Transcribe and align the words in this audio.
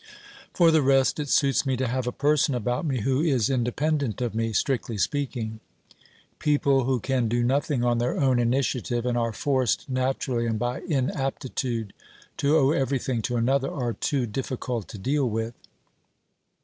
For 0.51 0.71
the 0.71 0.81
rest, 0.81 1.19
it 1.19 1.29
suits 1.29 1.63
me 1.63 1.77
to 1.77 1.85
have 1.87 2.07
a 2.07 2.11
person 2.11 2.55
about 2.55 2.87
me 2.87 3.01
who 3.01 3.21
is 3.21 3.51
independent 3.51 4.19
of 4.19 4.33
me, 4.33 4.51
strictly 4.51 4.97
speaking. 4.97 5.59
People 6.39 6.85
who 6.85 6.99
can 6.99 7.27
do 7.27 7.43
nothing 7.43 7.83
on 7.83 7.99
their 7.99 8.19
own 8.19 8.39
initiative, 8.39 9.05
and 9.05 9.15
are 9.15 9.31
forced, 9.31 9.87
naturally 9.87 10.47
and 10.47 10.57
by 10.57 10.81
inaptitude, 10.87 11.93
to 12.37 12.57
owe 12.57 12.71
everything 12.71 13.21
to 13.21 13.35
another, 13.37 13.69
are 13.71 13.93
too 13.93 14.25
difficult 14.25 14.87
to 14.87 14.97
deal 14.97 15.29
with. 15.29 15.53